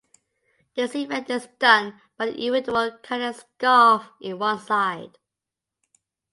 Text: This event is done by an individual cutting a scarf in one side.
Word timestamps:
This 0.73 0.95
event 0.95 1.29
is 1.29 1.47
done 1.59 2.01
by 2.17 2.29
an 2.29 2.33
individual 2.33 2.97
cutting 3.03 3.27
a 3.27 3.33
scarf 3.35 4.03
in 4.19 4.39
one 4.39 4.57
side. 4.57 5.19